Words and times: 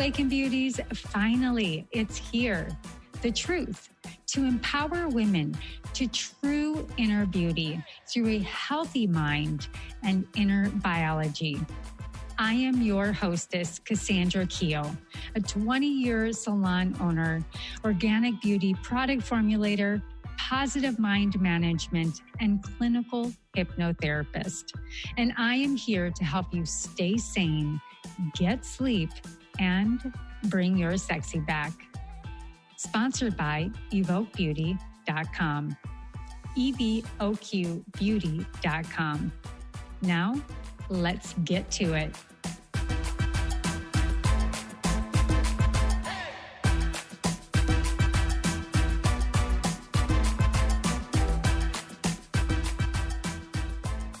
Awaken 0.00 0.30
Beauties, 0.30 0.80
finally, 0.94 1.86
it's 1.90 2.16
here. 2.16 2.74
The 3.20 3.30
truth 3.30 3.90
to 4.28 4.44
empower 4.44 5.08
women 5.08 5.54
to 5.92 6.06
true 6.06 6.88
inner 6.96 7.26
beauty 7.26 7.84
through 8.08 8.28
a 8.28 8.38
healthy 8.38 9.06
mind 9.06 9.68
and 10.02 10.26
inner 10.34 10.70
biology. 10.76 11.60
I 12.38 12.54
am 12.54 12.80
your 12.80 13.12
hostess, 13.12 13.78
Cassandra 13.78 14.46
Keel, 14.46 14.90
a 15.34 15.40
20 15.40 15.86
year 15.86 16.32
salon 16.32 16.96
owner, 16.98 17.44
organic 17.84 18.40
beauty 18.40 18.72
product 18.82 19.20
formulator, 19.28 20.00
positive 20.38 20.98
mind 20.98 21.38
management, 21.42 22.22
and 22.40 22.62
clinical 22.62 23.30
hypnotherapist. 23.54 24.72
And 25.18 25.34
I 25.36 25.56
am 25.56 25.76
here 25.76 26.10
to 26.10 26.24
help 26.24 26.54
you 26.54 26.64
stay 26.64 27.18
sane, 27.18 27.78
get 28.34 28.64
sleep, 28.64 29.10
and 29.60 30.12
bring 30.44 30.76
your 30.76 30.96
sexy 30.96 31.38
back. 31.38 31.72
Sponsored 32.76 33.36
by 33.36 33.70
evoquebeauty.com. 33.92 35.76
EVOQbeauty.com. 36.58 39.32
Now, 40.02 40.34
let's 40.88 41.34
get 41.44 41.70
to 41.72 41.92
it. 41.94 42.16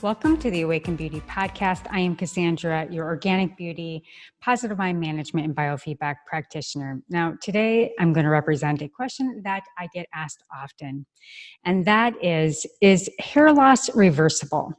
Welcome 0.02 0.38
to 0.38 0.50
the 0.50 0.62
Awaken 0.62 0.96
Beauty 0.96 1.20
podcast. 1.28 1.86
I 1.90 2.00
am 2.00 2.16
Cassandra, 2.16 2.88
your 2.90 3.04
organic 3.04 3.54
beauty, 3.58 4.02
positive 4.40 4.78
mind 4.78 4.98
management, 4.98 5.46
and 5.46 5.54
biofeedback 5.54 6.14
practitioner. 6.26 7.02
Now, 7.10 7.34
today 7.42 7.92
I'm 8.00 8.14
going 8.14 8.24
to 8.24 8.30
represent 8.30 8.80
a 8.80 8.88
question 8.88 9.42
that 9.44 9.62
I 9.78 9.88
get 9.92 10.06
asked 10.14 10.42
often, 10.56 11.04
and 11.66 11.84
that 11.84 12.14
is 12.24 12.66
Is 12.80 13.10
hair 13.18 13.52
loss 13.52 13.94
reversible? 13.94 14.72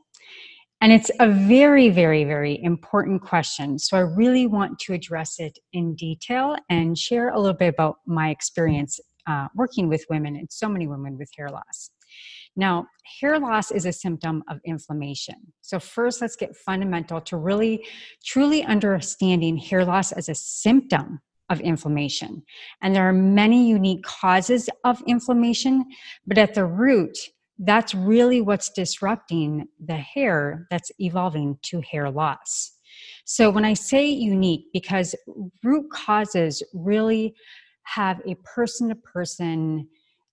And 0.82 0.92
it's 0.92 1.12
a 1.20 1.30
very, 1.30 1.90
very, 1.90 2.24
very 2.24 2.60
important 2.64 3.22
question. 3.22 3.78
So 3.78 3.98
I 3.98 4.02
really 4.02 4.48
want 4.48 4.80
to 4.80 4.94
address 4.94 5.40
it 5.40 5.60
in 5.72 5.94
detail 5.94 6.56
and 6.68 6.98
share 6.98 7.30
a 7.30 7.40
little 7.40 7.56
bit 7.56 7.72
about 7.76 7.98
my 8.08 8.32
experience 8.32 9.00
uh, 9.28 9.50
working 9.54 9.88
with 9.88 10.04
women 10.10 10.36
and 10.36 10.52
so 10.52 10.68
many 10.68 10.88
women 10.88 11.16
with 11.16 11.30
hair 11.38 11.50
loss. 11.50 11.92
Now, 12.56 12.88
hair 13.20 13.40
loss 13.40 13.72
is 13.72 13.86
a 13.86 13.94
symptom 13.94 14.44
of 14.50 14.60
inflammation. 14.66 15.36
So, 15.62 15.80
first, 15.80 16.22
let's 16.22 16.36
get 16.36 16.56
fundamental 16.56 17.22
to 17.22 17.38
really 17.38 17.86
truly 18.26 18.64
understanding 18.64 19.58
hair 19.58 19.86
loss 19.86 20.12
as 20.12 20.28
a 20.28 20.36
symptom 20.36 21.22
of 21.50 21.62
inflammation. 21.62 22.44
And 22.82 22.96
there 22.96 23.08
are 23.08 23.14
many 23.14 23.68
unique 23.68 24.04
causes 24.04 24.70
of 24.84 25.02
inflammation, 25.08 25.86
but 26.26 26.38
at 26.38 26.54
the 26.54 26.66
root, 26.66 27.18
that's 27.60 27.94
really 27.94 28.42
what's 28.42 28.70
disrupting 28.70 29.68
the 29.86 29.98
hair 29.98 30.68
that's 30.72 30.92
evolving 31.00 31.58
to 31.64 31.82
hair 31.82 32.10
loss. 32.10 32.72
So, 33.24 33.50
when 33.50 33.64
I 33.64 33.76
say 33.76 34.08
unique, 34.08 34.66
because 34.74 35.16
root 35.64 35.90
causes 35.92 36.62
really 36.74 37.34
have 37.84 38.22
a 38.28 38.36
person 38.44 38.90
to 38.90 38.96
person 38.96 39.88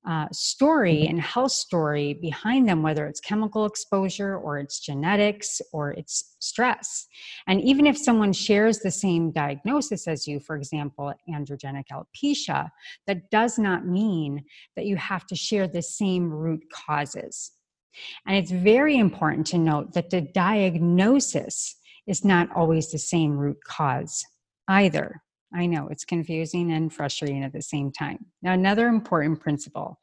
uh, 0.07 0.27
story 0.33 1.07
and 1.07 1.21
health 1.21 1.53
story 1.53 2.15
behind 2.15 2.69
them, 2.69 2.83
whether 2.83 3.07
it's 3.07 3.21
chemical 3.21 3.67
exposure 3.67 4.37
or 4.37 4.59
it's 4.59 4.81
genetics 4.81 5.61
or 5.73 5.93
it's 5.93 6.37
stress. 6.39 7.07
And 7.47 7.61
even 7.61 7.87
if 7.87 7.99
someone 7.99 8.33
shares 8.33 8.79
the 8.79 8.91
same 8.91 9.33
diagnosis 9.33 10.07
as 10.07 10.27
you, 10.27 10.41
for 10.41 10.57
example, 10.57 11.13
androgenic 11.29 11.85
alopecia, 11.93 12.71
that 13.07 13.31
does 13.31 13.59
not 13.59 13.87
mean 13.87 14.45
that 14.77 14.87
you 14.87 14.97
have 14.97 15.27
to 15.27 15.37
share 15.37 15.67
the 15.67 15.83
same 15.83 16.31
root 16.31 16.63
causes. 16.73 17.53
And 18.27 18.37
it's 18.37 18.51
very 18.51 18.97
important 18.97 19.47
to 19.49 19.59
note 19.59 19.93
that 19.95 20.11
the 20.11 20.21
diagnosis 20.21 21.77
is 22.07 22.25
not 22.25 22.49
always 22.55 22.91
the 22.91 22.99
same 22.99 23.37
root 23.37 23.59
cause 23.67 24.25
either. 24.69 25.23
I 25.55 25.67
know 25.67 25.89
it's 25.89 26.05
confusing 26.05 26.73
and 26.73 26.93
frustrating 26.93 27.43
at 27.43 27.53
the 27.53 27.63
same 27.63 27.91
time. 27.91 28.27
Now, 28.43 28.53
another 28.53 28.89
important 28.89 29.41
principle 29.41 29.99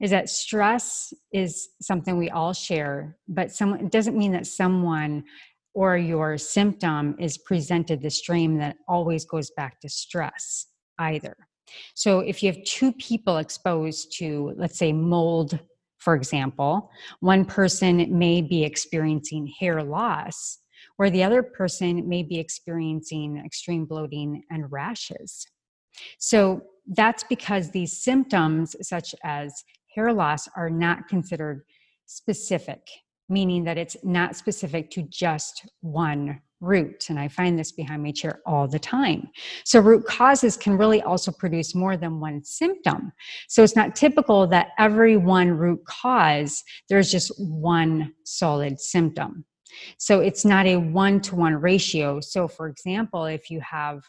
is 0.00 0.10
that 0.10 0.28
stress 0.28 1.12
is 1.32 1.68
something 1.82 2.16
we 2.16 2.30
all 2.30 2.52
share, 2.52 3.16
but 3.28 3.50
some, 3.50 3.74
it 3.74 3.90
doesn't 3.90 4.16
mean 4.16 4.32
that 4.32 4.46
someone 4.46 5.24
or 5.74 5.96
your 5.96 6.38
symptom 6.38 7.16
is 7.18 7.36
presented 7.36 8.00
the 8.00 8.10
stream 8.10 8.58
that 8.58 8.76
always 8.86 9.24
goes 9.24 9.50
back 9.56 9.80
to 9.80 9.88
stress 9.88 10.66
either. 10.98 11.36
So, 11.94 12.20
if 12.20 12.42
you 12.42 12.52
have 12.52 12.62
two 12.64 12.92
people 12.92 13.38
exposed 13.38 14.16
to, 14.18 14.52
let's 14.56 14.78
say, 14.78 14.92
mold, 14.92 15.58
for 15.98 16.14
example, 16.14 16.90
one 17.20 17.44
person 17.44 18.16
may 18.16 18.42
be 18.42 18.62
experiencing 18.62 19.52
hair 19.58 19.82
loss 19.82 20.58
where 20.96 21.10
the 21.10 21.24
other 21.24 21.42
person 21.42 22.08
may 22.08 22.22
be 22.22 22.38
experiencing 22.38 23.42
extreme 23.44 23.84
bloating 23.84 24.42
and 24.50 24.70
rashes. 24.70 25.46
So 26.18 26.62
that's 26.86 27.24
because 27.24 27.70
these 27.70 28.02
symptoms, 28.02 28.76
such 28.82 29.14
as 29.24 29.64
hair 29.94 30.12
loss, 30.12 30.48
are 30.56 30.70
not 30.70 31.08
considered 31.08 31.64
specific, 32.06 32.80
meaning 33.28 33.64
that 33.64 33.78
it's 33.78 33.96
not 34.04 34.36
specific 34.36 34.90
to 34.90 35.02
just 35.02 35.68
one 35.80 36.40
root. 36.60 37.10
And 37.10 37.18
I 37.18 37.28
find 37.28 37.58
this 37.58 37.72
behind 37.72 38.02
my 38.02 38.10
chair 38.10 38.40
all 38.46 38.66
the 38.66 38.78
time. 38.78 39.28
So, 39.64 39.80
root 39.80 40.06
causes 40.06 40.56
can 40.56 40.76
really 40.76 41.02
also 41.02 41.30
produce 41.30 41.74
more 41.74 41.96
than 41.96 42.20
one 42.20 42.42
symptom. 42.44 43.12
So, 43.48 43.62
it's 43.62 43.76
not 43.76 43.94
typical 43.94 44.46
that 44.48 44.68
every 44.78 45.16
one 45.16 45.50
root 45.50 45.80
cause, 45.86 46.62
there's 46.88 47.10
just 47.10 47.32
one 47.38 48.12
solid 48.24 48.80
symptom. 48.80 49.44
So 49.98 50.20
it's 50.20 50.44
not 50.44 50.66
a 50.66 50.76
one 50.76 51.20
to 51.22 51.34
one 51.36 51.54
ratio. 51.54 52.20
So, 52.20 52.48
for 52.48 52.68
example, 52.68 53.24
if 53.24 53.50
you 53.50 53.60
have 53.60 54.02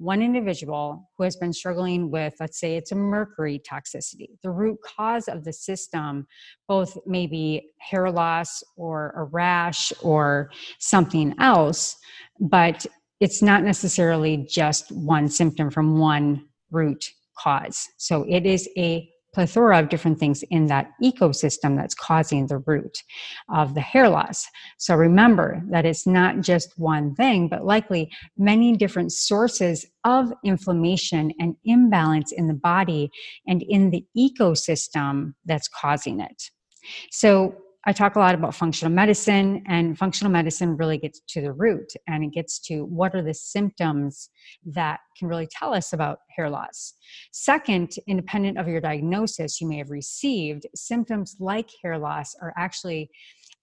one 0.00 0.22
individual 0.22 1.10
who 1.16 1.24
has 1.24 1.36
been 1.36 1.52
struggling 1.52 2.10
with, 2.10 2.34
let's 2.40 2.58
say 2.58 2.76
it's 2.76 2.90
a 2.90 2.94
mercury 2.94 3.60
toxicity, 3.70 4.28
the 4.42 4.50
root 4.50 4.78
cause 4.82 5.28
of 5.28 5.44
the 5.44 5.52
system, 5.52 6.26
both 6.66 6.96
maybe 7.06 7.70
hair 7.78 8.10
loss 8.10 8.62
or 8.76 9.12
a 9.14 9.24
rash 9.24 9.92
or 10.02 10.50
something 10.78 11.34
else, 11.38 11.96
but 12.40 12.86
it's 13.20 13.42
not 13.42 13.62
necessarily 13.62 14.38
just 14.48 14.90
one 14.90 15.28
symptom 15.28 15.70
from 15.70 15.98
one 15.98 16.46
root 16.70 17.04
cause. 17.38 17.86
So 17.98 18.24
it 18.26 18.46
is 18.46 18.70
a 18.78 19.06
plethora 19.32 19.78
of 19.78 19.88
different 19.88 20.18
things 20.18 20.42
in 20.50 20.66
that 20.66 20.90
ecosystem 21.02 21.76
that's 21.76 21.94
causing 21.94 22.46
the 22.46 22.58
root 22.58 23.02
of 23.48 23.74
the 23.74 23.80
hair 23.80 24.08
loss. 24.08 24.46
So 24.78 24.94
remember 24.94 25.62
that 25.70 25.86
it's 25.86 26.06
not 26.06 26.40
just 26.40 26.78
one 26.78 27.14
thing, 27.14 27.48
but 27.48 27.64
likely 27.64 28.10
many 28.36 28.76
different 28.76 29.12
sources 29.12 29.86
of 30.04 30.32
inflammation 30.44 31.32
and 31.38 31.56
imbalance 31.64 32.32
in 32.32 32.48
the 32.48 32.54
body 32.54 33.10
and 33.46 33.62
in 33.62 33.90
the 33.90 34.04
ecosystem 34.16 35.34
that's 35.44 35.68
causing 35.68 36.20
it. 36.20 36.42
So 37.10 37.54
I 37.86 37.94
talk 37.94 38.16
a 38.16 38.18
lot 38.18 38.34
about 38.34 38.54
functional 38.54 38.92
medicine, 38.92 39.62
and 39.66 39.96
functional 39.96 40.30
medicine 40.30 40.76
really 40.76 40.98
gets 40.98 41.20
to 41.28 41.40
the 41.40 41.52
root 41.52 41.92
and 42.06 42.22
it 42.22 42.32
gets 42.32 42.58
to 42.66 42.84
what 42.84 43.14
are 43.14 43.22
the 43.22 43.32
symptoms 43.32 44.28
that 44.66 45.00
can 45.18 45.28
really 45.28 45.48
tell 45.50 45.72
us 45.72 45.94
about 45.94 46.18
hair 46.36 46.50
loss. 46.50 46.94
Second, 47.32 47.92
independent 48.06 48.58
of 48.58 48.68
your 48.68 48.82
diagnosis 48.82 49.62
you 49.62 49.68
may 49.68 49.78
have 49.78 49.90
received, 49.90 50.66
symptoms 50.74 51.36
like 51.40 51.70
hair 51.82 51.96
loss 51.96 52.34
are 52.42 52.52
actually 52.58 53.10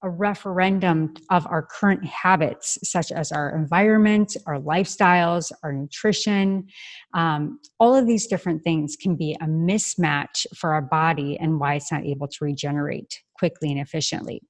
a 0.03 0.09
referendum 0.09 1.13
of 1.31 1.45
our 1.47 1.63
current 1.63 2.05
habits, 2.05 2.77
such 2.83 3.11
as 3.11 3.31
our 3.31 3.55
environment, 3.55 4.35
our 4.45 4.59
lifestyles, 4.59 5.51
our 5.63 5.73
nutrition. 5.73 6.67
Um, 7.13 7.59
all 7.79 7.95
of 7.95 8.05
these 8.05 8.27
different 8.27 8.63
things 8.63 8.95
can 8.95 9.15
be 9.15 9.35
a 9.41 9.45
mismatch 9.45 10.45
for 10.55 10.73
our 10.73 10.81
body 10.81 11.37
and 11.39 11.59
why 11.59 11.75
it's 11.75 11.91
not 11.91 12.05
able 12.05 12.27
to 12.27 12.37
regenerate 12.41 13.21
quickly 13.37 13.71
and 13.71 13.79
efficiently. 13.79 14.41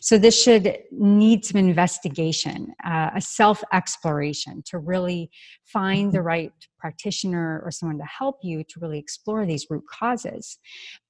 So, 0.00 0.16
this 0.18 0.40
should 0.40 0.78
need 0.90 1.44
some 1.44 1.58
investigation, 1.58 2.74
uh, 2.84 3.10
a 3.14 3.20
self 3.20 3.62
exploration 3.72 4.62
to 4.66 4.78
really 4.78 5.30
find 5.64 6.12
the 6.12 6.18
mm-hmm. 6.18 6.26
right 6.26 6.52
practitioner 6.78 7.60
or 7.64 7.70
someone 7.70 7.98
to 7.98 8.04
help 8.04 8.36
you 8.42 8.62
to 8.64 8.80
really 8.80 8.98
explore 8.98 9.44
these 9.44 9.66
root 9.68 9.84
causes. 9.90 10.58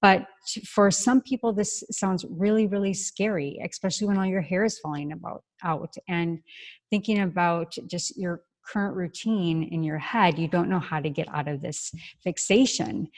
But 0.00 0.26
for 0.64 0.90
some 0.90 1.20
people, 1.20 1.52
this 1.52 1.84
sounds 1.90 2.24
really, 2.30 2.66
really 2.66 2.94
scary, 2.94 3.60
especially 3.68 4.06
when 4.06 4.18
all 4.18 4.26
your 4.26 4.40
hair 4.40 4.64
is 4.64 4.78
falling 4.78 5.12
about, 5.12 5.42
out 5.62 5.94
and 6.08 6.38
thinking 6.90 7.20
about 7.20 7.76
just 7.88 8.16
your 8.16 8.42
current 8.66 8.96
routine 8.96 9.64
in 9.64 9.82
your 9.82 9.98
head, 9.98 10.38
you 10.38 10.48
don't 10.48 10.68
know 10.68 10.80
how 10.80 11.00
to 11.00 11.10
get 11.10 11.28
out 11.28 11.48
of 11.48 11.60
this 11.60 11.92
fixation. 12.22 13.08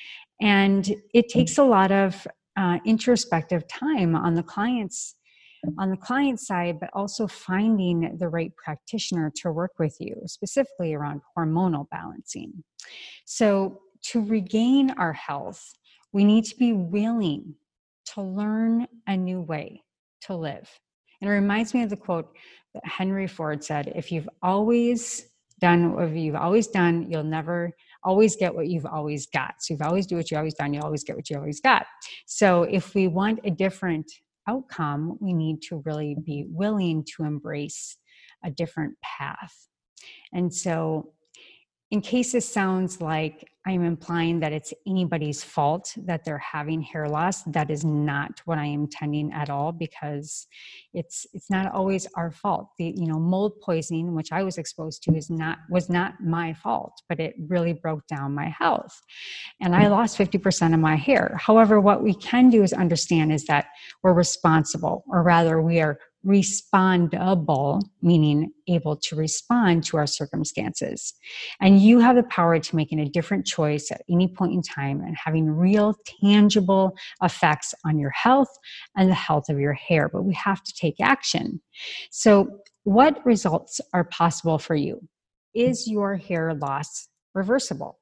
And 0.40 0.92
it 1.14 1.28
takes 1.28 1.58
a 1.58 1.64
lot 1.64 1.90
of 1.90 2.26
uh, 2.56 2.78
introspective 2.84 3.66
time 3.68 4.14
on 4.14 4.34
the 4.34 4.42
client's 4.42 5.14
on 5.78 5.90
the 5.90 5.96
client 5.96 6.40
side, 6.40 6.78
but 6.80 6.90
also 6.92 7.26
finding 7.26 8.16
the 8.18 8.28
right 8.28 8.52
practitioner 8.56 9.32
to 9.36 9.52
work 9.52 9.72
with 9.78 9.96
you, 10.00 10.14
specifically 10.26 10.94
around 10.94 11.20
hormonal 11.36 11.88
balancing. 11.90 12.64
So, 13.24 13.80
to 14.10 14.24
regain 14.24 14.90
our 14.92 15.12
health, 15.12 15.72
we 16.12 16.24
need 16.24 16.44
to 16.44 16.56
be 16.56 16.72
willing 16.72 17.54
to 18.14 18.22
learn 18.22 18.86
a 19.06 19.16
new 19.16 19.40
way 19.40 19.82
to 20.22 20.36
live. 20.36 20.68
And 21.20 21.28
it 21.28 21.32
reminds 21.32 21.74
me 21.74 21.82
of 21.82 21.90
the 21.90 21.96
quote 21.96 22.28
that 22.74 22.86
Henry 22.86 23.26
Ford 23.26 23.64
said 23.64 23.92
if 23.94 24.12
you've 24.12 24.28
always 24.42 25.26
done 25.60 25.94
what 25.94 26.10
you've 26.10 26.36
always 26.36 26.68
done, 26.68 27.10
you'll 27.10 27.24
never 27.24 27.72
always 28.04 28.36
get 28.36 28.54
what 28.54 28.68
you've 28.68 28.86
always 28.86 29.26
got. 29.26 29.54
So 29.58 29.74
if 29.74 29.80
you 29.80 29.86
always 29.86 30.06
do 30.06 30.16
what 30.16 30.30
you've 30.30 30.38
always 30.38 30.54
done, 30.54 30.72
you 30.72 30.80
always 30.80 31.02
get 31.04 31.16
what 31.16 31.28
you 31.28 31.36
always 31.36 31.60
got. 31.60 31.86
So 32.26 32.62
if 32.62 32.94
we 32.94 33.08
want 33.08 33.40
a 33.44 33.50
different 33.50 34.10
outcome, 34.48 35.18
we 35.20 35.32
need 35.32 35.62
to 35.62 35.82
really 35.84 36.16
be 36.24 36.46
willing 36.48 37.04
to 37.16 37.24
embrace 37.24 37.96
a 38.44 38.50
different 38.50 38.94
path. 39.02 39.54
And 40.32 40.52
so 40.52 41.12
in 41.90 42.00
case 42.00 42.32
this 42.32 42.48
sounds 42.48 43.00
like 43.00 43.48
I'm 43.68 43.84
implying 43.84 44.40
that 44.40 44.54
it's 44.54 44.72
anybody's 44.86 45.44
fault 45.44 45.92
that 46.06 46.24
they're 46.24 46.38
having 46.38 46.80
hair 46.80 47.06
loss, 47.06 47.42
that 47.42 47.70
is 47.70 47.84
not 47.84 48.40
what 48.46 48.56
I 48.56 48.64
am 48.64 48.84
intending 48.84 49.30
at 49.32 49.50
all 49.50 49.72
because 49.72 50.46
it's 50.94 51.26
it's 51.34 51.50
not 51.50 51.74
always 51.74 52.06
our 52.16 52.30
fault. 52.30 52.70
The 52.78 52.94
you 52.96 53.06
know 53.06 53.20
mold 53.20 53.60
poisoning, 53.60 54.14
which 54.14 54.32
I 54.32 54.42
was 54.42 54.56
exposed 54.56 55.02
to, 55.02 55.14
is 55.14 55.28
not 55.28 55.58
was 55.68 55.90
not 55.90 56.14
my 56.18 56.54
fault, 56.54 56.94
but 57.10 57.20
it 57.20 57.34
really 57.46 57.74
broke 57.74 58.06
down 58.06 58.34
my 58.34 58.48
health, 58.58 58.98
and 59.60 59.76
I 59.76 59.88
lost 59.88 60.16
50% 60.16 60.72
of 60.72 60.80
my 60.80 60.96
hair. 60.96 61.36
However, 61.38 61.78
what 61.78 62.02
we 62.02 62.14
can 62.14 62.48
do 62.48 62.62
is 62.62 62.72
understand 62.72 63.32
is 63.32 63.44
that 63.46 63.66
we're 64.02 64.14
responsible, 64.14 65.04
or 65.08 65.22
rather, 65.22 65.60
we 65.60 65.80
are 65.80 65.98
respondable, 66.28 67.80
meaning 68.02 68.52
able 68.68 68.96
to 68.96 69.16
respond 69.16 69.82
to 69.82 69.96
our 69.96 70.06
circumstances. 70.06 71.14
And 71.58 71.80
you 71.80 72.00
have 72.00 72.16
the 72.16 72.22
power 72.24 72.58
to 72.58 72.76
making 72.76 73.00
a 73.00 73.08
different 73.08 73.46
choice 73.46 73.90
at 73.90 74.02
any 74.10 74.28
point 74.28 74.52
in 74.52 74.60
time 74.60 75.00
and 75.00 75.16
having 75.16 75.50
real, 75.50 75.96
tangible 76.20 76.94
effects 77.22 77.74
on 77.86 77.98
your 77.98 78.10
health 78.10 78.50
and 78.94 79.08
the 79.10 79.14
health 79.14 79.48
of 79.48 79.58
your 79.58 79.72
hair. 79.72 80.10
But 80.10 80.24
we 80.24 80.34
have 80.34 80.62
to 80.62 80.74
take 80.74 81.00
action. 81.00 81.62
So, 82.10 82.60
what 82.84 83.24
results 83.24 83.80
are 83.94 84.04
possible 84.04 84.58
for 84.58 84.74
you? 84.74 85.00
Is 85.54 85.88
your 85.88 86.16
hair 86.16 86.54
loss 86.54 87.08
reversible? 87.34 87.98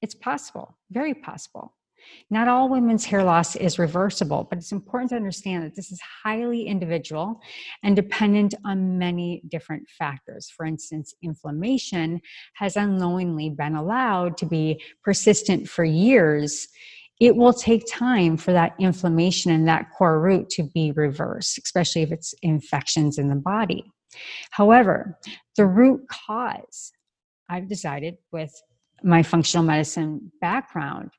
It's 0.00 0.14
possible, 0.14 0.78
very 0.90 1.14
possible. 1.14 1.74
Not 2.30 2.48
all 2.48 2.68
women's 2.68 3.04
hair 3.04 3.24
loss 3.24 3.56
is 3.56 3.78
reversible, 3.78 4.46
but 4.48 4.58
it's 4.58 4.72
important 4.72 5.10
to 5.10 5.16
understand 5.16 5.64
that 5.64 5.74
this 5.74 5.90
is 5.90 6.00
highly 6.24 6.66
individual 6.66 7.40
and 7.82 7.96
dependent 7.96 8.54
on 8.64 8.98
many 8.98 9.42
different 9.48 9.88
factors. 9.98 10.52
For 10.56 10.66
instance, 10.66 11.14
inflammation 11.22 12.20
has 12.54 12.76
unknowingly 12.76 13.50
been 13.50 13.74
allowed 13.74 14.36
to 14.38 14.46
be 14.46 14.82
persistent 15.02 15.68
for 15.68 15.84
years. 15.84 16.68
It 17.20 17.34
will 17.34 17.52
take 17.52 17.84
time 17.90 18.36
for 18.36 18.52
that 18.52 18.74
inflammation 18.78 19.50
and 19.50 19.66
that 19.66 19.90
core 19.96 20.20
root 20.20 20.50
to 20.50 20.62
be 20.62 20.92
reversed, 20.92 21.58
especially 21.58 22.02
if 22.02 22.12
it's 22.12 22.34
infections 22.42 23.18
in 23.18 23.28
the 23.28 23.36
body. 23.36 23.84
However, 24.50 25.18
the 25.56 25.66
root 25.66 26.02
cause, 26.08 26.92
I've 27.48 27.68
decided 27.68 28.16
with 28.32 28.52
my 29.02 29.22
functional 29.22 29.64
medicine 29.64 30.32
background, 30.40 31.10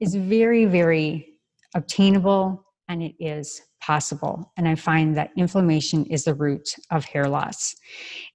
is 0.00 0.14
very, 0.14 0.64
very 0.64 1.34
obtainable 1.74 2.64
and 2.88 3.02
it 3.02 3.14
is 3.18 3.62
possible. 3.80 4.52
And 4.56 4.68
I 4.68 4.74
find 4.74 5.16
that 5.16 5.30
inflammation 5.36 6.04
is 6.06 6.24
the 6.24 6.34
root 6.34 6.68
of 6.90 7.04
hair 7.04 7.28
loss. 7.28 7.74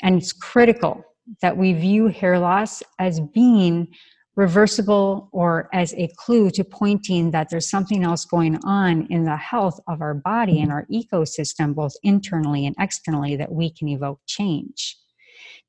And 0.01 0.17
it's 0.17 0.33
critical 0.33 1.03
that 1.41 1.57
we 1.57 1.73
view 1.73 2.07
hair 2.07 2.39
loss 2.39 2.81
as 2.99 3.19
being 3.33 3.87
reversible 4.35 5.29
or 5.33 5.69
as 5.73 5.93
a 5.95 6.09
clue 6.15 6.49
to 6.49 6.63
pointing 6.63 7.31
that 7.31 7.49
there's 7.49 7.69
something 7.69 8.03
else 8.03 8.25
going 8.25 8.57
on 8.63 9.05
in 9.09 9.25
the 9.25 9.35
health 9.35 9.79
of 9.87 10.01
our 10.01 10.13
body 10.13 10.61
and 10.61 10.71
our 10.71 10.85
ecosystem, 10.91 11.75
both 11.75 11.93
internally 12.03 12.65
and 12.65 12.75
externally, 12.79 13.35
that 13.35 13.51
we 13.51 13.69
can 13.69 13.89
evoke 13.89 14.19
change. 14.27 14.97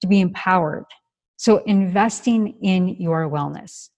To 0.02 0.06
be 0.06 0.20
empowered. 0.20 0.86
So, 1.36 1.58
investing 1.64 2.58
in 2.62 2.88
your 2.88 3.28
wellness 3.28 3.88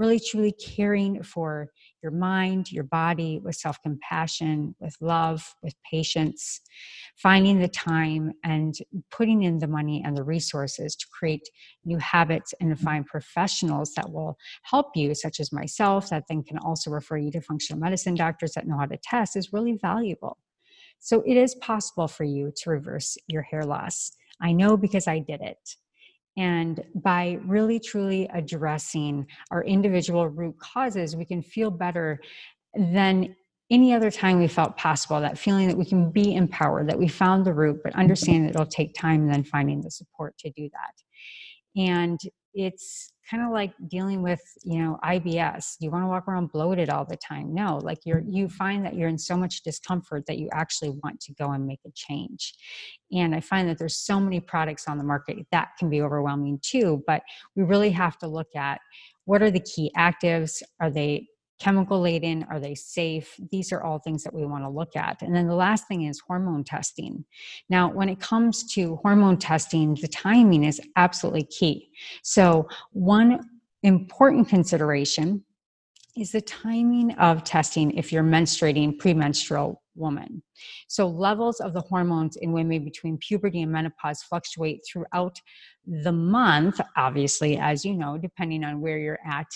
really 0.00 0.18
truly 0.18 0.52
caring 0.52 1.22
for 1.22 1.68
your 2.02 2.10
mind, 2.10 2.72
your 2.72 2.84
body 2.84 3.38
with 3.44 3.54
self 3.54 3.80
compassion, 3.82 4.74
with 4.80 4.96
love, 5.00 5.54
with 5.62 5.74
patience, 5.88 6.62
finding 7.16 7.58
the 7.60 7.68
time 7.68 8.32
and 8.42 8.74
putting 9.10 9.42
in 9.42 9.58
the 9.58 9.68
money 9.68 10.02
and 10.04 10.16
the 10.16 10.24
resources 10.24 10.96
to 10.96 11.06
create 11.16 11.48
new 11.84 11.98
habits 11.98 12.54
and 12.60 12.76
to 12.76 12.82
find 12.82 13.06
professionals 13.06 13.92
that 13.94 14.10
will 14.10 14.36
help 14.62 14.86
you, 14.96 15.14
such 15.14 15.38
as 15.38 15.52
myself, 15.52 16.08
that 16.08 16.24
then 16.28 16.42
can 16.42 16.58
also 16.58 16.90
refer 16.90 17.18
you 17.18 17.30
to 17.30 17.40
functional 17.42 17.78
medicine 17.78 18.14
doctors 18.14 18.52
that 18.52 18.66
know 18.66 18.78
how 18.78 18.86
to 18.86 18.96
test, 19.02 19.36
is 19.36 19.52
really 19.52 19.78
valuable. 19.80 20.38
So 20.98 21.22
it 21.26 21.36
is 21.36 21.54
possible 21.56 22.08
for 22.08 22.24
you 22.24 22.52
to 22.62 22.70
reverse 22.70 23.16
your 23.28 23.42
hair 23.42 23.64
loss. 23.64 24.12
I 24.40 24.52
know 24.52 24.76
because 24.78 25.06
I 25.06 25.18
did 25.18 25.42
it. 25.42 25.76
And 26.40 26.82
by 26.94 27.38
really 27.44 27.78
truly 27.78 28.26
addressing 28.32 29.26
our 29.50 29.62
individual 29.62 30.26
root 30.26 30.58
causes, 30.58 31.14
we 31.14 31.26
can 31.26 31.42
feel 31.42 31.70
better 31.70 32.18
than 32.74 33.36
any 33.70 33.92
other 33.92 34.10
time 34.10 34.38
we 34.38 34.48
felt 34.48 34.78
possible. 34.78 35.20
That 35.20 35.36
feeling 35.36 35.68
that 35.68 35.76
we 35.76 35.84
can 35.84 36.10
be 36.10 36.34
empowered, 36.34 36.88
that 36.88 36.98
we 36.98 37.08
found 37.08 37.44
the 37.44 37.52
root, 37.52 37.80
but 37.84 37.94
understand 37.94 38.46
that 38.46 38.54
it'll 38.54 38.64
take 38.64 38.94
time 38.94 39.20
and 39.20 39.30
then 39.30 39.44
finding 39.44 39.82
the 39.82 39.90
support 39.90 40.38
to 40.38 40.50
do 40.50 40.70
that. 40.72 41.82
And 41.82 42.18
it's 42.54 43.12
kind 43.30 43.44
of 43.44 43.52
like 43.52 43.72
dealing 43.88 44.22
with 44.22 44.40
you 44.64 44.82
know 44.82 44.98
ibs 45.04 45.76
you 45.78 45.88
want 45.88 46.02
to 46.02 46.08
walk 46.08 46.26
around 46.26 46.50
bloated 46.50 46.90
all 46.90 47.04
the 47.04 47.16
time. 47.16 47.54
No 47.54 47.78
like 47.82 47.98
you're 48.04 48.22
you 48.28 48.48
find 48.48 48.84
that 48.84 48.94
you're 48.94 49.08
in 49.08 49.18
so 49.18 49.36
much 49.36 49.62
discomfort 49.62 50.24
that 50.26 50.38
you 50.38 50.48
actually 50.52 50.90
want 51.02 51.20
to 51.20 51.34
go 51.34 51.50
and 51.52 51.66
make 51.66 51.80
a 51.86 51.90
change. 51.94 52.54
And 53.12 53.34
i 53.34 53.40
find 53.40 53.68
that 53.68 53.78
there's 53.78 53.98
so 53.98 54.18
many 54.18 54.40
products 54.40 54.88
on 54.88 54.98
the 54.98 55.04
market 55.04 55.38
that 55.52 55.70
can 55.78 55.88
be 55.90 56.02
overwhelming 56.02 56.58
too 56.62 57.02
but 57.06 57.22
we 57.56 57.62
really 57.62 57.90
have 57.90 58.18
to 58.18 58.26
look 58.26 58.54
at 58.56 58.80
what 59.30 59.42
are 59.42 59.50
the 59.52 59.60
key 59.60 59.92
actives? 59.96 60.60
Are 60.80 60.90
they 60.90 61.28
chemical 61.60 62.00
laden 62.00 62.44
are 62.50 62.58
they 62.58 62.74
safe? 62.74 63.38
These 63.50 63.70
are 63.72 63.82
all 63.82 63.98
things 63.98 64.24
that 64.24 64.34
we 64.34 64.44
want 64.46 64.64
to 64.64 64.68
look 64.68 64.96
at. 64.96 65.22
And 65.22 65.34
then 65.34 65.46
the 65.46 65.54
last 65.54 65.86
thing 65.86 66.04
is 66.04 66.20
hormone 66.20 66.64
testing. 66.64 67.24
Now 67.68 67.90
when 67.92 68.08
it 68.08 68.18
comes 68.18 68.64
to 68.74 68.96
hormone 68.96 69.36
testing 69.36 69.94
the 69.94 70.08
timing 70.08 70.64
is 70.64 70.80
absolutely 70.96 71.44
key. 71.44 71.90
So 72.22 72.68
one 72.92 73.40
important 73.82 74.48
consideration 74.48 75.44
is 76.16 76.32
the 76.32 76.40
timing 76.40 77.12
of 77.12 77.44
testing 77.44 77.92
if 77.92 78.12
you're 78.12 78.24
menstruating 78.24 78.98
premenstrual 78.98 79.82
woman. 79.94 80.42
So 80.88 81.06
levels 81.06 81.60
of 81.60 81.72
the 81.72 81.80
hormones 81.80 82.36
in 82.36 82.52
women 82.52 82.84
between 82.84 83.18
puberty 83.18 83.62
and 83.62 83.70
menopause 83.70 84.22
fluctuate 84.22 84.80
throughout 84.86 85.40
the 85.86 86.12
month, 86.12 86.80
obviously, 86.96 87.58
as 87.58 87.84
you 87.84 87.94
know, 87.94 88.18
depending 88.18 88.64
on 88.64 88.80
where 88.80 88.98
you're 88.98 89.20
at 89.26 89.46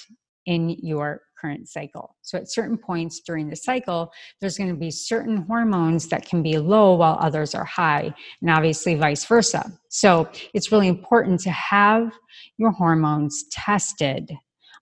in 0.47 0.71
your 0.83 1.23
current 1.45 1.69
cycle. 1.69 2.17
So, 2.23 2.39
at 2.39 2.51
certain 2.51 2.79
points 2.79 3.21
during 3.21 3.51
the 3.51 3.57
cycle, 3.57 4.11
there's 4.41 4.57
going 4.57 4.71
to 4.71 4.77
be 4.77 4.91
certain 4.91 5.39
hormones 5.43 6.09
that 6.09 6.27
can 6.27 6.43
be 6.43 6.57
low 6.57 6.95
while 6.95 7.19
others 7.21 7.55
are 7.55 7.65
high, 7.65 8.15
and 8.41 8.51
obviously 8.51 8.95
vice 8.95 9.25
versa. 9.27 9.71
So, 9.91 10.29
it's 10.55 10.73
really 10.73 10.89
important 10.89 11.41
to 11.41 11.51
have 11.51 12.13
your 12.57 12.71
hormones 12.71 13.45
tested 13.51 14.33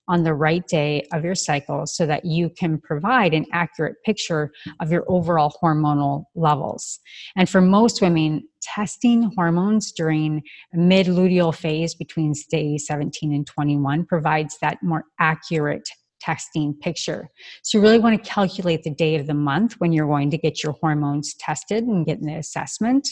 on 0.08 0.24
the 0.24 0.34
right 0.34 0.66
day 0.66 1.06
of 1.12 1.24
your 1.24 1.34
cycle 1.34 1.86
so 1.86 2.06
that 2.06 2.24
you 2.24 2.50
can 2.50 2.80
provide 2.80 3.34
an 3.34 3.46
accurate 3.52 3.96
picture 4.04 4.50
of 4.80 4.90
your 4.90 5.04
overall 5.08 5.54
hormonal 5.62 6.24
levels. 6.34 6.98
And 7.36 7.48
for 7.48 7.60
most 7.60 8.02
women, 8.02 8.42
testing 8.62 9.30
hormones 9.36 9.92
during 9.92 10.42
mid 10.72 11.06
luteal 11.06 11.54
phase 11.54 11.94
between 11.94 12.34
day 12.50 12.78
17 12.78 13.32
and 13.32 13.46
21 13.46 14.04
provides 14.06 14.58
that 14.60 14.78
more 14.82 15.04
accurate 15.20 15.88
testing 16.22 16.72
picture. 16.74 17.28
So 17.62 17.78
you 17.78 17.82
really 17.82 17.98
want 17.98 18.22
to 18.22 18.30
calculate 18.30 18.84
the 18.84 18.94
day 18.94 19.16
of 19.16 19.26
the 19.26 19.34
month 19.34 19.74
when 19.78 19.92
you're 19.92 20.06
going 20.06 20.30
to 20.30 20.38
get 20.38 20.62
your 20.62 20.72
hormones 20.80 21.34
tested 21.34 21.84
and 21.84 22.06
get 22.06 22.20
an 22.20 22.28
assessment. 22.28 23.08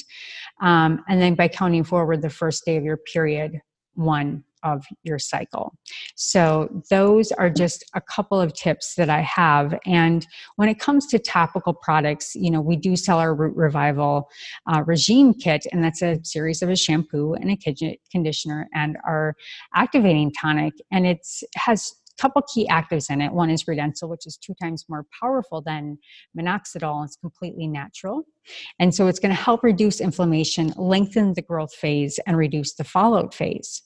Um, 0.62 1.02
and 1.08 1.20
then 1.20 1.34
by 1.34 1.48
counting 1.48 1.84
forward 1.84 2.22
the 2.22 2.30
first 2.30 2.64
day 2.64 2.76
of 2.76 2.84
your 2.84 2.98
period, 2.98 3.60
one 3.94 4.44
of 4.62 4.84
your 5.02 5.18
cycle. 5.18 5.74
So, 6.16 6.82
those 6.90 7.32
are 7.32 7.50
just 7.50 7.84
a 7.94 8.00
couple 8.00 8.40
of 8.40 8.52
tips 8.54 8.94
that 8.96 9.08
I 9.08 9.20
have. 9.20 9.78
And 9.86 10.26
when 10.56 10.68
it 10.68 10.78
comes 10.78 11.06
to 11.08 11.18
topical 11.18 11.72
products, 11.72 12.34
you 12.34 12.50
know, 12.50 12.60
we 12.60 12.76
do 12.76 12.96
sell 12.96 13.18
our 13.18 13.34
Root 13.34 13.56
Revival 13.56 14.28
uh, 14.66 14.82
Regime 14.86 15.34
Kit, 15.34 15.66
and 15.72 15.82
that's 15.82 16.02
a 16.02 16.20
series 16.22 16.62
of 16.62 16.68
a 16.68 16.76
shampoo 16.76 17.34
and 17.34 17.50
a 17.50 17.96
conditioner 18.10 18.68
and 18.74 18.96
our 19.06 19.34
activating 19.74 20.32
tonic. 20.32 20.74
And 20.90 21.06
it's 21.06 21.42
has 21.56 21.94
couple 22.20 22.42
key 22.52 22.66
actives 22.68 23.10
in 23.10 23.20
it. 23.20 23.32
One 23.32 23.50
is 23.50 23.64
Redensyl, 23.64 24.08
which 24.08 24.26
is 24.26 24.36
two 24.36 24.54
times 24.60 24.84
more 24.88 25.06
powerful 25.20 25.62
than 25.62 25.98
minoxidil. 26.38 27.04
It's 27.04 27.16
completely 27.16 27.66
natural. 27.66 28.24
And 28.78 28.94
so 28.94 29.06
it's 29.06 29.18
going 29.18 29.34
to 29.34 29.40
help 29.40 29.62
reduce 29.62 30.00
inflammation, 30.00 30.72
lengthen 30.76 31.34
the 31.34 31.42
growth 31.42 31.74
phase, 31.74 32.18
and 32.26 32.36
reduce 32.36 32.74
the 32.74 32.84
fallout 32.84 33.34
phase. 33.34 33.82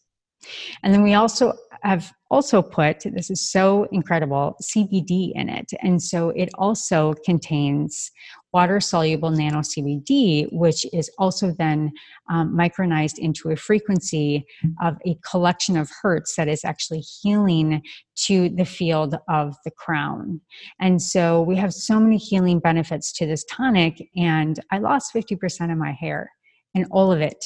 And 0.83 0.93
then 0.93 1.03
we 1.03 1.15
also 1.15 1.55
have 1.83 2.13
also 2.31 2.61
put 2.61 3.01
this 3.01 3.31
is 3.31 3.51
so 3.51 3.87
incredible 3.93 4.57
CBD 4.63 5.33
in 5.35 5.49
it. 5.49 5.73
And 5.83 6.03
so 6.03 6.31
it 6.31 6.51
also 6.55 7.15
contains 7.25 8.11
water 8.55 8.81
soluble 8.81 9.31
nano 9.31 9.59
CBD, 9.59 10.47
which 10.53 10.87
is 10.95 11.11
also 11.19 11.51
then 11.59 11.93
um, 12.31 12.57
micronized 12.57 13.19
into 13.19 13.51
a 13.51 13.57
frequency 13.57 14.47
of 14.81 14.97
a 15.05 15.19
collection 15.29 15.77
of 15.77 15.91
hertz 16.01 16.37
that 16.37 16.47
is 16.47 16.65
actually 16.65 17.01
healing 17.01 17.83
to 18.15 18.49
the 18.51 18.65
field 18.65 19.17
of 19.29 19.57
the 19.65 19.73
crown. 19.73 20.41
And 20.81 21.03
so 21.03 21.43
we 21.43 21.57
have 21.57 21.75
so 21.75 21.99
many 21.99 22.17
healing 22.17 22.61
benefits 22.61 23.13
to 23.15 23.27
this 23.27 23.45
tonic. 23.51 24.09
And 24.17 24.61
I 24.71 24.79
lost 24.79 25.13
50% 25.13 25.73
of 25.73 25.77
my 25.77 25.91
hair, 25.91 26.31
and 26.77 26.87
all 26.93 27.11
of 27.11 27.21
it 27.21 27.45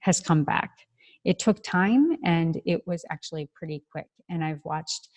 has 0.00 0.20
come 0.20 0.42
back 0.42 0.70
it 1.26 1.40
took 1.40 1.60
time 1.64 2.16
and 2.24 2.60
it 2.64 2.86
was 2.86 3.04
actually 3.10 3.50
pretty 3.52 3.82
quick. 3.90 4.06
And 4.30 4.44
I've 4.44 4.60
watched 4.64 5.08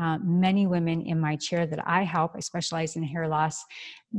uh, 0.00 0.18
many 0.22 0.66
women 0.66 1.02
in 1.02 1.18
my 1.18 1.34
chair 1.36 1.66
that 1.66 1.82
I 1.84 2.04
help, 2.04 2.32
I 2.36 2.40
specialize 2.40 2.94
in 2.94 3.02
hair 3.02 3.26
loss, 3.26 3.64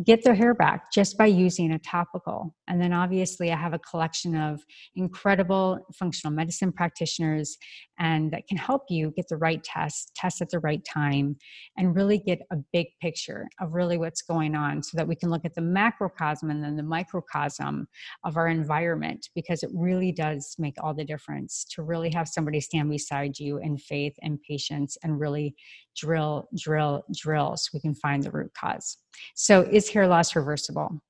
get 0.04 0.24
their 0.24 0.36
hair 0.36 0.54
back 0.54 0.92
just 0.92 1.18
by 1.18 1.26
using 1.26 1.72
a 1.72 1.80
topical. 1.80 2.54
And 2.68 2.82
then 2.82 2.94
obviously, 2.94 3.52
I 3.52 3.58
have 3.58 3.74
a 3.74 3.80
collection 3.80 4.36
of 4.36 4.62
incredible 4.96 5.80
functional 5.98 6.36
medicine 6.36 6.72
practitioners 6.72 7.58
and 8.00 8.32
that 8.32 8.48
can 8.48 8.58
help 8.58 8.84
you 8.90 9.12
get 9.16 9.28
the 9.28 9.38
right 9.38 9.64
test, 9.64 10.12
test 10.16 10.42
at 10.42 10.50
the 10.50 10.60
right 10.60 10.84
time, 10.86 11.36
and 11.78 11.96
really 11.96 12.20
get 12.20 12.40
a 12.52 12.58
big 12.72 12.88
picture 13.02 13.48
of 13.60 13.74
really 13.74 13.98
what's 13.98 14.22
going 14.22 14.56
on 14.56 14.84
so 14.84 14.98
that 14.98 15.08
we 15.08 15.16
can 15.16 15.30
look 15.30 15.46
at 15.46 15.56
the 15.56 15.62
macrocosm 15.62 16.52
and 16.52 16.64
then 16.64 16.76
the 16.76 16.84
microcosm 16.84 17.88
of 18.24 18.38
our 18.38 18.48
environment 18.48 19.30
because 19.34 19.64
it 19.64 19.70
really 19.74 20.12
does 20.12 20.56
make 20.60 20.76
all 20.84 20.94
the 20.94 21.06
difference 21.06 21.66
to 21.72 21.82
really 21.82 22.12
have 22.12 22.28
somebody 22.28 22.60
stand 22.60 22.90
beside 22.90 23.40
you 23.40 23.58
in 23.58 23.78
faith 23.78 24.14
and 24.22 24.40
patience 24.48 24.98
and 25.04 25.20
really 25.20 25.56
drill, 25.98 26.48
drill, 26.56 27.04
drill 27.14 27.58
so 27.58 27.70
we 27.74 27.80
can 27.80 27.96
find 27.96 28.24
the 28.24 28.32
root 28.32 28.52
cause. 28.54 28.98
So, 29.36 29.62
is 29.62 29.90
hair 29.90 30.08
loss 30.08 30.36
reversible? 30.36 31.02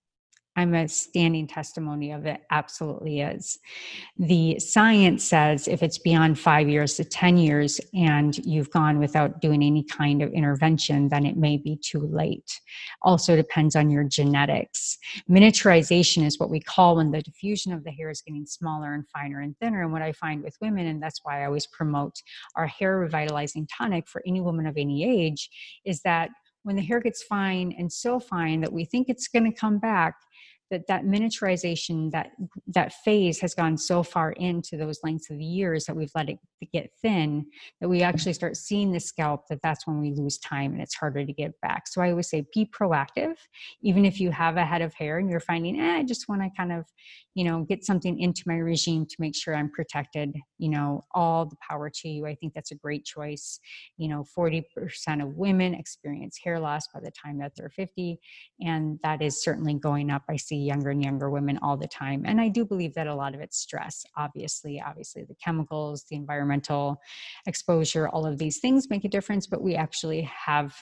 I'm 0.57 0.73
a 0.73 0.87
standing 0.87 1.45
testimony 1.45 2.11
of 2.11 2.25
it. 2.25 2.41
Absolutely 2.49 3.21
is. 3.21 3.59
The 4.17 4.57
science 4.59 5.23
says 5.23 5.67
if 5.67 5.83
it's 5.83 5.99
beyond 5.99 6.39
five 6.39 6.67
years 6.67 6.95
to 6.95 7.03
10 7.03 7.37
years 7.37 7.79
and 7.93 8.35
you've 8.39 8.71
gone 8.71 8.97
without 8.97 9.39
doing 9.39 9.61
any 9.61 9.83
kind 9.83 10.23
of 10.23 10.33
intervention, 10.33 11.09
then 11.09 11.27
it 11.27 11.37
may 11.37 11.57
be 11.57 11.77
too 11.77 11.99
late. 11.99 12.59
Also 13.03 13.35
depends 13.35 13.75
on 13.75 13.91
your 13.91 14.03
genetics. 14.03 14.97
Miniaturization 15.29 16.25
is 16.25 16.39
what 16.39 16.49
we 16.49 16.59
call 16.59 16.95
when 16.95 17.11
the 17.11 17.21
diffusion 17.21 17.71
of 17.71 17.83
the 17.83 17.91
hair 17.91 18.09
is 18.09 18.23
getting 18.23 18.47
smaller 18.47 18.95
and 18.95 19.07
finer 19.09 19.41
and 19.41 19.55
thinner. 19.59 19.83
And 19.83 19.91
what 19.91 20.01
I 20.01 20.11
find 20.11 20.43
with 20.43 20.57
women, 20.59 20.87
and 20.87 21.01
that's 21.01 21.19
why 21.23 21.43
I 21.43 21.45
always 21.45 21.67
promote 21.67 22.15
our 22.55 22.65
hair 22.65 22.97
revitalizing 22.97 23.67
tonic 23.67 24.07
for 24.07 24.23
any 24.25 24.41
woman 24.41 24.65
of 24.65 24.75
any 24.75 25.05
age, 25.05 25.51
is 25.85 26.01
that 26.01 26.31
when 26.67 26.75
the 26.75 26.81
hair 26.81 26.99
gets 26.99 27.23
fine 27.23 27.73
and 27.77 27.89
so 27.89 28.19
fine 28.19 28.59
that 28.59 28.73
we 28.73 28.83
think 28.83 29.07
it's 29.07 29.29
going 29.29 29.49
to 29.49 29.57
come 29.57 29.77
back 29.77 30.15
that 30.69 30.87
that 30.87 31.03
miniaturization 31.03 32.11
that 32.11 32.31
that 32.67 32.93
phase 32.93 33.39
has 33.39 33.53
gone 33.53 33.77
so 33.77 34.03
far 34.03 34.31
into 34.33 34.77
those 34.77 34.99
lengths 35.03 35.29
of 35.29 35.39
years 35.39 35.85
that 35.85 35.95
we've 35.95 36.11
let 36.15 36.29
it 36.29 36.39
get 36.65 36.91
thin 37.01 37.45
that 37.79 37.87
we 37.87 38.01
actually 38.01 38.33
start 38.33 38.57
seeing 38.57 38.91
the 38.91 38.99
scalp 38.99 39.47
that 39.49 39.59
that's 39.61 39.85
when 39.85 39.99
we 39.99 40.11
lose 40.11 40.37
time 40.39 40.73
and 40.73 40.81
it's 40.81 40.95
harder 40.95 41.25
to 41.25 41.33
get 41.33 41.59
back. 41.61 41.87
So 41.87 42.01
i 42.01 42.09
always 42.09 42.29
say 42.29 42.45
be 42.53 42.65
proactive. 42.65 43.35
Even 43.81 44.05
if 44.05 44.19
you 44.19 44.31
have 44.31 44.57
a 44.57 44.65
head 44.65 44.81
of 44.81 44.93
hair 44.93 45.17
and 45.17 45.29
you're 45.29 45.39
finding 45.39 45.79
eh, 45.79 45.97
i 45.97 46.03
just 46.03 46.27
want 46.27 46.41
to 46.41 46.49
kind 46.55 46.71
of 46.71 46.85
you 47.35 47.43
know 47.43 47.63
get 47.63 47.85
something 47.85 48.19
into 48.19 48.43
my 48.47 48.57
regime 48.57 49.05
to 49.05 49.15
make 49.19 49.35
sure 49.35 49.55
i'm 49.55 49.69
protected 49.69 50.35
you 50.57 50.69
know 50.69 51.03
all 51.13 51.45
the 51.45 51.55
power 51.67 51.89
to 51.89 52.09
you. 52.09 52.25
I 52.25 52.35
think 52.35 52.53
that's 52.53 52.71
a 52.71 52.75
great 52.75 53.05
choice. 53.05 53.59
You 53.97 54.07
know 54.07 54.25
40% 54.37 54.63
of 55.21 55.35
women 55.35 55.73
experience 55.73 56.39
hair 56.43 56.59
loss 56.59 56.87
by 56.93 56.99
the 56.99 57.11
time 57.11 57.37
that 57.39 57.53
they're 57.55 57.69
50 57.69 58.19
and 58.61 58.99
that 59.03 59.21
is 59.21 59.43
certainly 59.43 59.73
going 59.75 60.09
up. 60.09 60.23
I 60.29 60.37
see 60.37 60.57
younger 60.57 60.89
and 60.89 61.03
younger 61.03 61.29
women 61.29 61.59
all 61.61 61.77
the 61.77 61.87
time. 61.87 62.23
And 62.25 62.41
I 62.41 62.47
do 62.47 62.65
believe 62.65 62.93
that 62.95 63.07
a 63.07 63.15
lot 63.15 63.35
of 63.35 63.41
it's 63.41 63.57
stress, 63.57 64.03
obviously, 64.15 64.81
obviously 64.85 65.23
the 65.23 65.35
chemicals, 65.43 66.05
the 66.09 66.15
environmental 66.47 67.01
exposure, 67.45 68.07
all 68.09 68.25
of 68.25 68.37
these 68.37 68.59
things 68.59 68.89
make 68.89 69.05
a 69.05 69.09
difference, 69.09 69.47
but 69.47 69.61
we 69.61 69.75
actually 69.75 70.21
have 70.21 70.75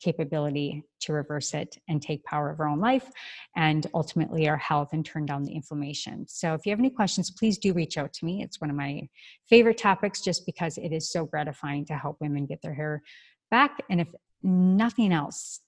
capability 0.00 0.82
to 0.98 1.12
reverse 1.12 1.52
it 1.52 1.76
and 1.88 2.00
take 2.00 2.24
power 2.24 2.50
of 2.50 2.58
our 2.58 2.68
own 2.68 2.80
life 2.80 3.10
and 3.54 3.86
ultimately 3.92 4.48
our 4.48 4.56
health 4.56 4.90
and 4.92 5.04
turn 5.04 5.26
down 5.26 5.42
the 5.44 5.52
inflammation. 5.52 6.26
So, 6.26 6.54
if 6.54 6.64
you 6.64 6.70
have 6.70 6.78
any 6.78 6.90
questions, 6.90 7.30
please 7.30 7.58
do 7.58 7.74
reach 7.74 7.98
out 7.98 8.12
to 8.14 8.24
me. 8.24 8.42
It's 8.42 8.60
one 8.60 8.70
of 8.70 8.76
my 8.76 9.08
favorite 9.48 9.76
topics 9.76 10.22
just 10.22 10.46
because 10.46 10.78
it 10.78 10.92
is 10.92 11.12
so 11.12 11.26
gratifying 11.26 11.84
to 11.86 11.94
help 11.94 12.16
women 12.20 12.46
get 12.46 12.62
their 12.62 12.74
hair 12.74 13.02
back. 13.50 13.82
And 13.90 14.00
if 14.00 14.08
nothing 14.42 15.12
else, 15.12 15.60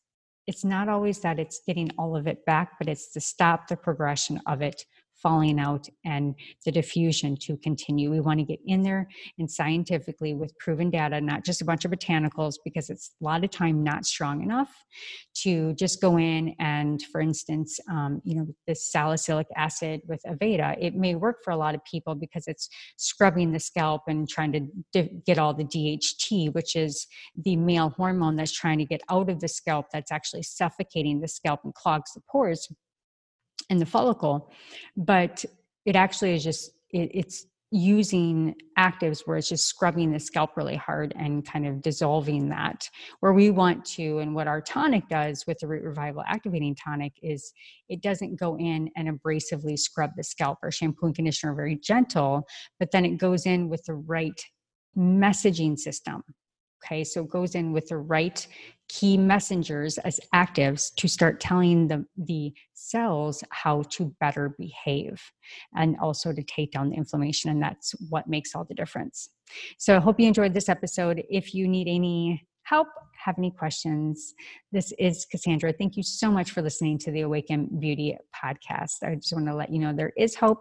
it's 0.46 0.64
not 0.64 0.88
always 0.88 1.20
that 1.20 1.38
it's 1.38 1.61
getting 1.66 1.90
all 1.99 2.16
of 2.16 2.26
it 2.26 2.44
back, 2.46 2.78
but 2.78 2.88
it's 2.88 3.12
to 3.12 3.20
stop 3.20 3.68
the 3.68 3.76
progression 3.76 4.40
of 4.46 4.62
it 4.62 4.87
falling 5.22 5.58
out 5.58 5.88
and 6.04 6.34
the 6.64 6.72
diffusion 6.72 7.36
to 7.42 7.56
continue. 7.58 8.10
We 8.10 8.20
want 8.20 8.40
to 8.40 8.44
get 8.44 8.60
in 8.66 8.82
there 8.82 9.08
and 9.38 9.50
scientifically 9.50 10.34
with 10.34 10.56
proven 10.58 10.90
data, 10.90 11.20
not 11.20 11.44
just 11.44 11.62
a 11.62 11.64
bunch 11.64 11.84
of 11.84 11.90
botanicals, 11.90 12.54
because 12.64 12.90
it's 12.90 13.12
a 13.20 13.24
lot 13.24 13.44
of 13.44 13.50
time 13.50 13.82
not 13.82 14.04
strong 14.04 14.42
enough 14.42 14.70
to 15.42 15.74
just 15.74 16.00
go 16.00 16.18
in 16.18 16.54
and, 16.58 17.02
for 17.10 17.20
instance, 17.20 17.78
um, 17.90 18.20
you 18.24 18.34
know, 18.34 18.46
this 18.66 18.90
salicylic 18.90 19.46
acid 19.56 20.02
with 20.06 20.20
Aveda, 20.26 20.76
it 20.80 20.94
may 20.94 21.14
work 21.14 21.38
for 21.44 21.50
a 21.52 21.56
lot 21.56 21.74
of 21.74 21.84
people 21.84 22.14
because 22.14 22.44
it's 22.46 22.68
scrubbing 22.96 23.52
the 23.52 23.60
scalp 23.60 24.02
and 24.08 24.28
trying 24.28 24.52
to 24.52 24.60
di- 24.92 25.10
get 25.26 25.38
all 25.38 25.54
the 25.54 25.64
DHT, 25.64 26.52
which 26.54 26.76
is 26.76 27.06
the 27.36 27.56
male 27.56 27.90
hormone 27.90 28.36
that's 28.36 28.52
trying 28.52 28.78
to 28.78 28.84
get 28.84 29.00
out 29.08 29.30
of 29.30 29.40
the 29.40 29.48
scalp 29.48 29.86
that's 29.92 30.12
actually 30.12 30.42
suffocating 30.42 31.20
the 31.20 31.28
scalp 31.28 31.60
and 31.64 31.74
clogs 31.74 32.12
the 32.14 32.20
pores 32.30 32.68
in 33.72 33.78
the 33.78 33.86
follicle 33.86 34.52
but 34.96 35.44
it 35.84 35.96
actually 35.96 36.34
is 36.34 36.44
just 36.44 36.70
it, 36.90 37.10
it's 37.12 37.46
using 37.72 38.54
actives 38.78 39.22
where 39.24 39.38
it's 39.38 39.48
just 39.48 39.66
scrubbing 39.66 40.12
the 40.12 40.20
scalp 40.20 40.58
really 40.58 40.76
hard 40.76 41.14
and 41.16 41.46
kind 41.46 41.66
of 41.66 41.80
dissolving 41.80 42.50
that. 42.50 42.86
Where 43.20 43.32
we 43.32 43.48
want 43.48 43.82
to 43.96 44.18
and 44.18 44.34
what 44.34 44.46
our 44.46 44.60
tonic 44.60 45.08
does 45.08 45.46
with 45.46 45.58
the 45.58 45.66
root 45.66 45.82
revival 45.82 46.22
activating 46.26 46.76
tonic 46.76 47.14
is 47.22 47.50
it 47.88 48.02
doesn't 48.02 48.38
go 48.38 48.58
in 48.58 48.90
and 48.94 49.08
abrasively 49.08 49.78
scrub 49.78 50.10
the 50.16 50.22
scalp. 50.22 50.58
Our 50.62 50.70
shampoo 50.70 51.06
and 51.06 51.14
conditioner 51.14 51.52
are 51.52 51.56
very 51.56 51.76
gentle 51.76 52.46
but 52.78 52.90
then 52.90 53.06
it 53.06 53.16
goes 53.16 53.46
in 53.46 53.70
with 53.70 53.82
the 53.84 53.94
right 53.94 54.40
messaging 54.96 55.78
system 55.78 56.22
Okay, 56.84 57.04
so 57.04 57.22
it 57.22 57.30
goes 57.30 57.54
in 57.54 57.72
with 57.72 57.88
the 57.88 57.96
right 57.96 58.46
key 58.88 59.16
messengers 59.16 59.98
as 59.98 60.20
actives 60.34 60.94
to 60.96 61.08
start 61.08 61.40
telling 61.40 61.88
the, 61.88 62.04
the 62.16 62.52
cells 62.74 63.42
how 63.50 63.82
to 63.88 64.14
better 64.20 64.54
behave 64.58 65.22
and 65.76 65.96
also 66.00 66.32
to 66.32 66.42
take 66.42 66.72
down 66.72 66.90
the 66.90 66.96
inflammation. 66.96 67.50
And 67.50 67.62
that's 67.62 67.92
what 68.10 68.26
makes 68.28 68.54
all 68.54 68.64
the 68.64 68.74
difference. 68.74 69.30
So 69.78 69.96
I 69.96 70.00
hope 70.00 70.20
you 70.20 70.26
enjoyed 70.26 70.52
this 70.52 70.68
episode. 70.68 71.22
If 71.30 71.54
you 71.54 71.68
need 71.68 71.88
any 71.88 72.46
help, 72.64 72.88
have 73.25 73.37
any 73.38 73.50
questions, 73.50 74.35
this 74.73 74.92
is 74.99 75.26
Cassandra. 75.31 75.73
Thank 75.73 75.97
you 75.97 76.02
so 76.02 76.31
much 76.31 76.50
for 76.50 76.62
listening 76.62 76.99
to 76.99 77.11
the 77.11 77.21
Awaken 77.21 77.69
Beauty 77.78 78.16
podcast. 78.35 79.02
I 79.02 79.14
just 79.14 79.33
want 79.33 79.47
to 79.47 79.54
let 79.54 79.71
you 79.71 79.78
know 79.78 79.92
there 79.92 80.12
is 80.16 80.35
hope. 80.35 80.61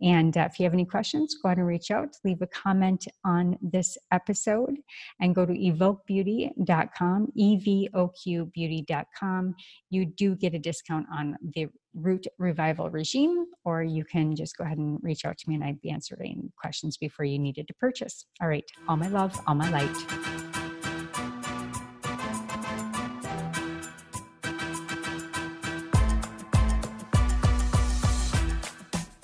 And 0.00 0.36
uh, 0.36 0.48
if 0.50 0.58
you 0.58 0.64
have 0.64 0.72
any 0.72 0.86
questions, 0.86 1.36
go 1.42 1.48
ahead 1.48 1.58
and 1.58 1.66
reach 1.66 1.90
out, 1.90 2.08
leave 2.24 2.40
a 2.42 2.46
comment 2.46 3.06
on 3.24 3.58
this 3.60 3.98
episode, 4.12 4.76
and 5.20 5.34
go 5.34 5.44
to 5.44 5.52
evoqbeauty.com, 5.52 7.28
E 7.34 7.56
V 7.56 7.88
O 7.94 8.08
Q 8.08 8.46
beauty.com. 8.46 9.54
You 9.90 10.06
do 10.06 10.36
get 10.36 10.54
a 10.54 10.58
discount 10.58 11.06
on 11.12 11.36
the 11.54 11.68
root 11.94 12.26
revival 12.38 12.88
regime, 12.90 13.46
or 13.64 13.82
you 13.82 14.04
can 14.04 14.34
just 14.36 14.56
go 14.56 14.64
ahead 14.64 14.78
and 14.78 14.98
reach 15.02 15.24
out 15.24 15.36
to 15.38 15.48
me 15.48 15.56
and 15.56 15.64
I'd 15.64 15.80
be 15.80 15.90
answering 15.90 16.52
questions 16.56 16.96
before 16.96 17.24
you 17.24 17.38
needed 17.38 17.66
to 17.68 17.74
purchase. 17.74 18.26
All 18.40 18.48
right, 18.48 18.64
all 18.88 18.96
my 18.96 19.08
love, 19.08 19.38
all 19.46 19.54
my 19.54 19.70
light. 19.70 20.59